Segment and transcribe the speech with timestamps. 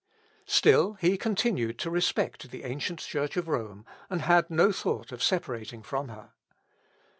[0.47, 5.21] Still he continued to respect the ancient Church of Rome, and had no thought of
[5.21, 6.31] separating from her.